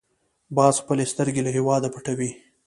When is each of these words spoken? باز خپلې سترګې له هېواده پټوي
باز 0.57 0.75
خپلې 0.83 1.05
سترګې 1.13 1.41
له 1.43 1.51
هېواده 1.57 1.87
پټوي 1.93 2.31